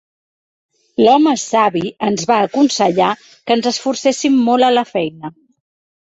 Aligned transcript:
L'home 1.01 1.33
savi 1.41 1.83
ens 2.07 2.23
va 2.31 2.37
aconsellar 2.45 3.09
que 3.49 3.57
ens 3.57 3.67
esforcéssim 3.73 4.39
molt 4.47 4.69
a 4.69 4.71
la 4.77 4.85
feina. 4.93 5.31